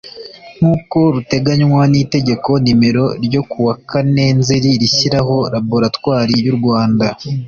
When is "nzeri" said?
4.39-4.69